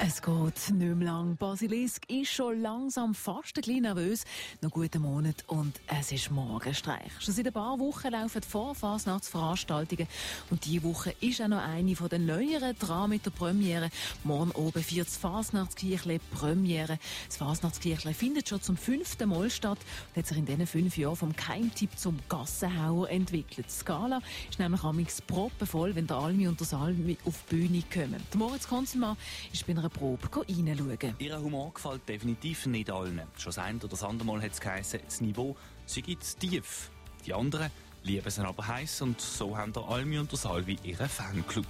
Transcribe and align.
Es 0.00 0.22
geht 0.22 0.70
nicht 0.70 0.96
mehr 0.96 1.06
lang. 1.08 1.36
Basilisk 1.36 2.08
ist 2.08 2.30
schon 2.30 2.62
langsam 2.62 3.16
fast 3.16 3.56
ein 3.56 3.62
bisschen 3.62 3.82
nervös. 3.82 4.24
Noch 4.62 4.70
guten 4.70 5.02
Monat 5.02 5.42
und 5.48 5.80
es 5.88 6.12
ist 6.12 6.30
Morgenstreich. 6.30 7.10
Schon 7.18 7.34
seit 7.34 7.48
ein 7.48 7.52
paar 7.52 7.80
Wochen 7.80 8.12
laufen 8.12 8.40
Vorfasnachtsveranstaltungen 8.42 10.06
und 10.50 10.64
diese 10.64 10.84
Woche 10.84 11.16
ist 11.20 11.42
auch 11.42 11.48
noch 11.48 11.64
eine 11.64 11.96
von 11.96 12.08
den 12.08 12.26
neueren 12.26 12.78
dran 12.78 13.10
mit 13.10 13.26
der 13.26 13.32
Premiere. 13.32 13.90
Morgen 14.22 14.52
oben 14.52 14.84
vier 14.84 15.02
das 15.02 15.16
Fasnachtskirchle 15.16 16.20
Premiere. 16.32 17.00
Das 17.26 17.38
Fasnachtskirchle 17.38 18.14
findet 18.14 18.48
schon 18.48 18.62
zum 18.62 18.76
fünften 18.76 19.28
Mal 19.28 19.50
statt 19.50 19.78
und 20.14 20.20
hat 20.20 20.28
sich 20.28 20.38
in 20.38 20.46
diesen 20.46 20.68
fünf 20.68 20.96
Jahren 20.96 21.16
vom 21.16 21.34
Keimtipp 21.34 21.98
zum 21.98 22.20
Gassenhauer 22.28 23.10
entwickelt. 23.10 23.66
Die 23.66 23.72
Skala 23.72 24.20
ist 24.48 24.60
nämlich 24.60 24.84
amigs 24.84 25.20
proppenvoll, 25.22 25.96
wenn 25.96 26.06
der 26.06 26.18
Almi 26.18 26.46
und 26.46 26.60
der 26.60 26.68
Salmi 26.68 27.18
auf 27.24 27.34
die 27.50 27.56
Bühne 27.56 27.82
kommen. 27.92 28.22
Moritz 28.34 28.68
Konsumann 28.68 29.16
ist 29.52 29.66
bei 29.66 29.72
einer 29.72 29.87
einer 29.88 29.90
Probe 29.90 30.28
reinschauen. 30.36 31.14
Ihr 31.18 31.40
Humor 31.40 31.72
gefällt 31.72 32.08
definitiv 32.08 32.66
nicht 32.66 32.90
allen. 32.90 33.22
Schon 33.36 33.50
das 33.50 33.58
ein 33.58 33.76
oder 33.76 33.88
das 33.88 34.02
andere 34.02 34.26
Mal 34.26 34.42
hat 34.42 34.52
es 34.52 34.60
geheißen, 34.60 35.00
das 35.04 35.20
Niveau 35.20 35.56
sei 35.86 36.02
tief. 36.02 36.90
Die 37.26 37.34
anderen 37.34 37.70
lieben 38.02 38.26
es 38.26 38.38
aber 38.38 38.66
heiß 38.66 39.02
und 39.02 39.20
so 39.20 39.56
haben 39.56 39.72
der 39.72 39.84
Almi 39.84 40.18
und 40.18 40.30
der 40.30 40.38
Salvi 40.38 40.78
ihren 40.82 41.08
Fanclub. 41.08 41.66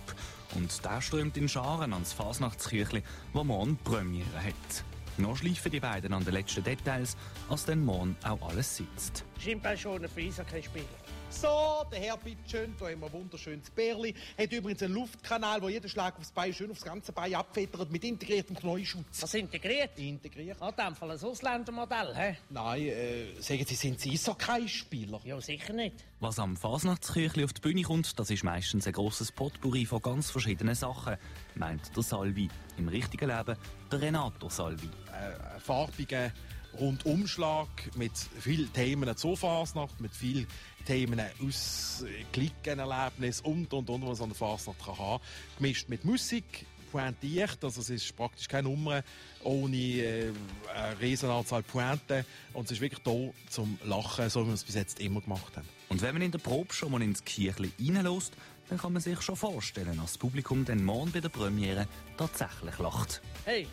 Und 0.55 0.85
der 0.85 1.01
strömt 1.01 1.37
in 1.37 1.49
Scharen 1.49 1.93
ans 1.93 2.13
Fasnachtskirchli, 2.13 3.03
wo 3.33 3.45
morgen 3.45 3.77
Premiere 3.79 4.43
hat. 4.43 4.85
Noch 5.19 5.37
schleifen 5.37 5.73
die 5.73 5.81
beiden 5.81 6.13
an 6.13 6.25
den 6.25 6.35
letzten 6.35 6.63
Details, 6.63 7.17
als 7.49 7.65
dann 7.65 7.85
morgen 7.85 8.17
auch 8.25 8.49
alles 8.49 8.77
sitzt. 8.77 9.25
Stimmt 9.41 9.67
schon 9.77 10.05
ein 10.05 10.11
Eishockey-Spieler. 10.17 10.85
So, 11.31 11.85
der 11.93 12.01
Herr 12.01 12.17
Bittschön, 12.17 12.75
da 12.81 12.87
haben 12.87 13.01
wir 13.01 13.07
ein 13.07 13.13
wunderschönes 13.13 13.69
Bärli. 13.71 14.15
Hat 14.39 14.51
übrigens 14.51 14.83
einen 14.83 14.95
Luftkanal, 14.95 15.61
wo 15.61 15.69
jeder 15.69 15.89
Schlag 15.89 16.17
aufs 16.19 16.33
Bein 16.33 16.55
schön 16.55 16.71
aufs 16.71 16.83
ganze 16.83 17.13
Bein 17.13 17.35
abfedert 17.35 17.91
mit 17.91 18.03
integriertem 18.03 18.57
Knäuschutz. 18.57 19.23
Was 19.23 19.35
integriert? 19.35 19.99
Integriert. 19.99 20.57
Ah, 20.61 20.71
in 20.71 20.87
dem 20.87 20.97
Fall 20.97 21.11
ein 21.11 21.23
Ausländermodell, 21.23 22.15
hä? 22.17 22.37
Nein, 22.49 22.81
äh, 22.81 23.41
sagen 23.41 23.65
Sie, 23.67 23.75
sind 23.75 24.01
Sie 24.01 24.13
Eishockey-Spieler? 24.13 25.21
Ja, 25.25 25.39
sicher 25.41 25.75
nicht. 25.75 25.97
Was 26.21 26.39
am 26.39 26.57
Fasnachtskirchli 26.57 27.45
auf 27.45 27.53
die 27.53 27.61
Bühne 27.61 27.83
kommt, 27.83 28.19
das 28.19 28.31
ist 28.31 28.43
meistens 28.43 28.87
ein 28.87 28.95
grosses 28.95 29.31
Potpourri 29.31 29.85
von 29.85 30.01
ganz 30.01 30.31
verschiedenen 30.31 30.75
Sachen, 30.75 31.19
meint 31.55 31.95
der 31.95 32.03
Salvi. 32.03 32.49
Im 32.79 32.89
richtigen 32.89 33.29
Leben 33.29 33.57
der 33.93 34.01
Renato 34.01 34.49
Salvi. 34.49 34.89
Äh, 35.13 35.61
farbiger 35.61 36.33
Rundumschlag 36.79 37.69
mit 37.97 38.13
vielen 38.41 38.73
Themen 38.73 39.17
zur 39.17 39.37
Fasnacht, 39.37 40.01
mit 40.01 40.15
vielen 40.15 40.47
Themen 40.87 41.21
aus 41.45 42.05
Klickenerlebnis 42.33 43.41
und, 43.41 43.73
und, 43.73 43.91
und, 43.91 44.07
was 44.07 44.21
an 44.21 44.31
der 44.31 44.37
Fasnacht 44.37 44.85
kann 44.85 44.99
haben. 44.99 45.23
Gemischt 45.57 45.89
mit 45.89 46.05
Musik, 46.05 46.67
pointiert, 46.89 47.63
also 47.63 47.81
es 47.81 47.91
ist 47.91 48.17
praktisch 48.17 48.49
keine 48.49 48.69
Nummer 48.69 49.03
ohne 49.45 49.77
äh, 49.77 50.33
eine 50.75 51.01
Riesenanzahl 51.01 51.63
Pointen 51.63 52.25
und 52.55 52.65
es 52.65 52.73
ist 52.73 52.81
wirklich 52.81 53.03
da 53.05 53.13
zum 53.51 53.79
Lachen, 53.85 54.29
so 54.31 54.43
wie 54.43 54.49
wir 54.49 54.55
es 54.55 54.65
bis 54.65 54.75
jetzt 54.75 55.01
immer 55.01 55.21
gemacht 55.21 55.57
haben. 55.57 55.69
Und 55.89 56.03
wenn 56.03 56.15
man 56.15 56.23
in 56.23 56.33
der 56.33 56.39
Probe 56.39 56.73
schon 56.73 56.91
mal 56.91 57.03
ins 57.03 57.25
Kirchli 57.25 57.73
reinlässt, 57.79 58.33
dann 58.69 58.79
kann 58.79 58.93
man 58.93 59.01
sich 59.01 59.21
schon 59.23 59.37
vorstellen, 59.37 59.97
dass 59.97 60.13
das 60.13 60.19
Publikum 60.19 60.65
den 60.65 60.85
morgen 60.85 61.13
bei 61.13 61.21
der 61.21 61.31
Premiere 61.31 61.87
tatsächlich 62.17 62.79
lacht. 62.79 63.23
Hey, 63.45 63.67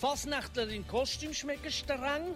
Fasnächtler 0.00 0.66
in 0.70 0.86
Kostüm 0.86 1.34
schmecken 1.34 1.70
streng, 1.70 2.34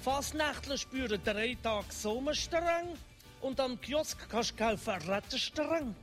Fasnächtler 0.00 0.78
spüren 0.78 1.20
drei 1.22 1.58
Tage 1.62 1.84
Sommerstreng 1.90 2.96
und 3.42 3.60
am 3.60 3.78
Kiosk 3.78 4.30
kannst 4.30 4.52
du 4.52 4.64
kaufen 4.64 4.94
Rettenstreng. 5.06 5.94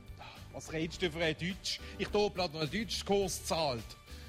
Was 0.52 0.72
redest 0.72 1.02
du 1.02 1.10
für 1.10 1.24
ein 1.24 1.34
Deutsch? 1.36 1.80
Ich 1.98 2.06
habe 2.12 2.30
gerade 2.30 2.60
einen 2.60 2.70
Deutschkurs 2.70 3.40
gezahlt. 3.40 3.84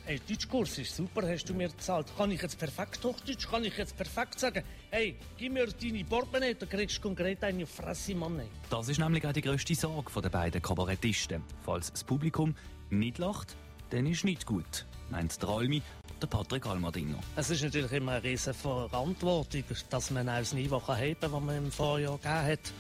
Hey, 0.06 0.20
Deutschkurs 0.28 0.80
ist 0.80 0.96
super, 0.96 1.22
hast 1.30 1.48
du 1.48 1.54
mir 1.54 1.70
gezahlt. 1.70 2.08
Kann 2.18 2.32
ich 2.32 2.42
jetzt 2.42 2.58
perfekt 2.58 3.04
Hochdeutsch? 3.04 3.48
Kann 3.48 3.64
ich 3.64 3.78
jetzt 3.78 3.96
perfekt 3.96 4.40
sagen, 4.40 4.64
hey, 4.90 5.16
gib 5.38 5.54
mir 5.54 5.68
deine 5.68 6.04
Portemonnaie, 6.04 6.56
dann 6.56 6.68
kriegst 6.68 6.98
du 6.98 7.02
konkret 7.02 7.44
eine 7.44 7.68
Fresse, 7.68 8.16
Mann. 8.16 8.42
Das 8.72 8.90
ist 8.90 9.00
nämlich 9.00 9.24
auch 9.28 9.34
die 9.34 9.42
grösste 9.42 9.75
Sorge 9.75 10.19
der 10.19 10.30
beiden 10.30 10.59
Kabarettisten. 10.59 11.44
Falls 11.63 11.92
das 11.92 12.03
Publikum 12.03 12.56
nicht 12.90 13.19
lacht, 13.19 13.56
dann 13.92 14.08
ist 14.08 14.24
nicht 14.24 14.48
gut, 14.48 14.88
meint 15.12 15.40
der 15.44 15.50
Almi, 15.50 15.84
der 16.22 16.28
Patrick 16.28 16.66
Almadino. 16.66 17.20
Es 17.36 17.50
ist 17.50 17.64
natürlich 17.64 17.92
immer 17.92 18.14
eine 18.14 18.24
riesige 18.24 18.54
Verantwortung, 18.54 19.64
dass 19.90 20.12
man 20.12 20.30
auch 20.30 20.38
das 20.38 20.54
Niveau 20.54 20.82
heben 20.96 21.20
kann, 21.20 21.32
das 21.32 21.42
man 21.42 21.58
im 21.58 21.72
Vorjahr 21.72 22.18
gegeben 22.18 22.46
hat. 22.46 22.74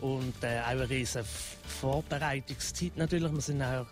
Und 0.00 0.34
äh, 0.42 0.60
auch 0.60 0.68
eine 0.68 0.90
riesige 0.90 1.24
Vorbereitungszeit 1.80 2.96
natürlich. 2.96 3.32
Wir 3.32 3.40
sind 3.40 3.62
auch 3.62 3.86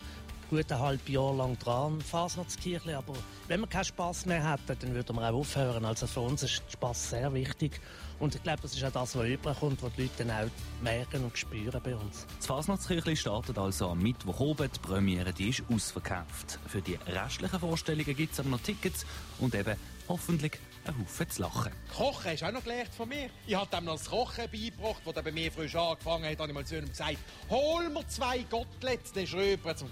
gut 0.50 0.70
ein 0.72 0.80
halbes 0.80 1.08
Jahr 1.08 1.32
lang 1.32 1.56
dran, 1.60 2.00
Fasnachtskirche, 2.00 2.98
aber 2.98 3.14
wenn 3.46 3.60
wir 3.60 3.68
keinen 3.68 3.84
Spass 3.84 4.26
mehr 4.26 4.50
hätten, 4.50 4.76
dann 4.80 4.94
würden 4.94 5.14
wir 5.14 5.30
auch 5.30 5.34
aufhören. 5.34 5.84
Also 5.84 6.08
für 6.08 6.20
uns 6.20 6.42
ist 6.42 6.62
Spass 6.68 7.10
sehr 7.10 7.32
wichtig 7.32 7.80
und 8.18 8.34
ich 8.34 8.42
glaube, 8.42 8.60
das 8.62 8.74
ist 8.74 8.84
auch 8.84 8.90
das, 8.90 9.16
was 9.16 9.26
überkommt, 9.26 9.80
was 9.80 9.92
die 9.94 10.02
Leute 10.02 10.24
dann 10.24 10.30
auch 10.32 10.50
merken 10.82 11.22
und 11.22 11.38
spüren 11.38 11.80
bei 11.82 11.94
uns. 11.94 12.26
Das 12.36 12.46
Fasnachtskirchli 12.46 13.14
startet 13.14 13.58
also 13.58 13.90
am 13.90 14.02
Mittwoch 14.02 14.40
oben. 14.40 14.68
Die 14.74 14.78
Premiere 14.80 15.32
die 15.32 15.50
ist 15.50 15.62
ausverkauft. 15.72 16.58
Für 16.66 16.82
die 16.82 16.98
restlichen 17.06 17.60
Vorstellungen 17.60 18.16
gibt 18.16 18.32
es 18.32 18.40
aber 18.40 18.48
noch 18.48 18.60
Tickets 18.60 19.06
und 19.38 19.54
eben 19.54 19.76
hoffentlich 20.08 20.58
ein 20.84 20.98
Haufen 20.98 21.30
zu 21.30 21.42
lachen. 21.42 21.72
Kochen 21.96 22.30
hast 22.30 22.42
du 22.42 22.46
auch 22.46 22.52
noch 22.52 22.62
gelernt 22.62 22.94
von 22.94 23.08
mir. 23.08 23.30
Ich 23.46 23.54
habe 23.54 23.74
dem 23.74 23.84
noch 23.84 23.96
das 23.96 24.10
Kochen 24.10 24.44
beigebracht, 24.50 25.02
das 25.04 25.24
bei 25.24 25.32
mir 25.32 25.52
frisch 25.52 25.76
angefangen 25.76 26.24
hat. 26.24 26.38
habe 26.38 26.48
ich 26.48 26.54
mal 26.54 26.64
zu 26.64 26.78
ihm 26.78 26.88
gesagt, 26.88 27.18
hol 27.48 27.88
mir 27.88 28.06
zwei 28.08 28.38
Gottlet, 28.50 29.14
der 29.14 29.26
Schröber 29.26 29.76
zum 29.76 29.88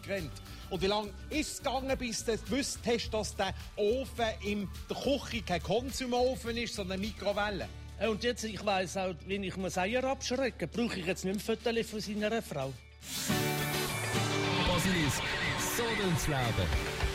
Coiffeur 0.00 0.16
gerannt. 0.16 0.32
Und 0.70 0.82
wie 0.82 0.86
lange 0.86 1.10
ist 1.30 1.52
es 1.52 1.58
gegangen, 1.58 1.98
bis 1.98 2.24
du 2.24 2.36
gewusst 2.38 2.78
hast, 2.86 3.10
dass 3.10 3.34
der 3.34 3.54
Ofen 3.76 4.26
in 4.42 4.68
der 4.88 4.96
Küche 4.96 5.42
kein 5.42 5.62
Konsumofen 5.62 6.56
ist, 6.56 6.74
sondern 6.74 6.98
eine 6.98 7.06
Mikrowelle? 7.06 7.68
Und 8.08 8.22
jetzt, 8.24 8.44
ich 8.44 8.64
weiss 8.64 8.96
auch, 8.96 9.14
wenn 9.26 9.42
ich 9.42 9.56
muss 9.56 9.76
Eier 9.76 10.04
abschrecken, 10.04 10.68
brauche 10.72 11.00
ich 11.00 11.06
jetzt 11.06 11.24
nicht 11.24 11.46
mehr 11.46 11.56
Fotos 11.56 11.90
von 11.90 12.00
seiner 12.00 12.40
Frau. 12.40 12.72
Basilisk, 14.66 15.22
so 15.76 15.82
ins 16.08 16.26
Leben. 16.26 17.09